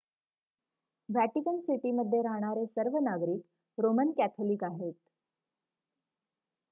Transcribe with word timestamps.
Vatican 1.09 1.59
सिटीमध्ये 1.59 2.21
राहणारे 2.21 2.65
सर्व 2.67 2.97
नागरिक 3.01 3.81
रोमन 3.81 4.11
कॅथोलिक 4.17 4.63
आहेत 4.63 4.93